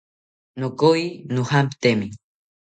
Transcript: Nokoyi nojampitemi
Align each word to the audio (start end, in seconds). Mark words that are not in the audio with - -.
Nokoyi 0.59 1.05
nojampitemi 1.33 2.07